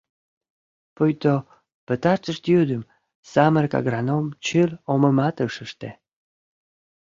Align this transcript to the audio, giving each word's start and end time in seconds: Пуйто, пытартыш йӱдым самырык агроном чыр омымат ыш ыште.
Пуйто, 0.95 1.35
пытартыш 1.87 2.37
йӱдым 2.51 2.83
самырык 3.31 3.73
агроном 3.79 4.25
чыр 4.45 4.69
омымат 4.91 5.35
ыш 5.45 5.55
ыште. 5.65 5.89